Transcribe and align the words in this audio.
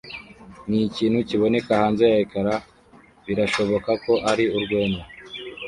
nikintu 0.67 1.19
kiboneka 1.29 1.71
hanze 1.81 2.03
ya 2.11 2.17
ecran- 2.23 2.49
birashoboka 3.25 3.91
ko 4.05 4.13
ari 4.31 4.45
urwenya 4.55 5.03